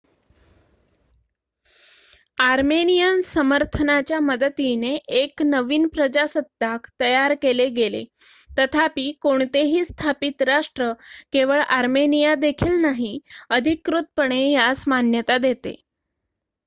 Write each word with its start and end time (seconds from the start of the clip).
Armenian 2.37 3.19
समर्थनाच्या 3.23 4.19
मदतीने 4.19 4.93
एक 5.19 5.41
नवीन 5.41 5.85
प्रजासत्ताक 5.87 6.87
तयार 6.99 7.33
केले 7.41 7.67
गेले 7.69 8.03
तथापि 8.49 9.11
कोणतेही 9.21 9.83
स्थापित 9.85 10.41
राष्ट्र 10.43 10.91
केवळ 11.33 11.59
आर्मेनिया 11.69 12.33
देखील 12.37 12.79
नाही 12.81 13.17
अधिकृतपणे 13.49 14.41
यास 14.51 14.83
मान्यता 14.87 15.37
देते 15.37 15.75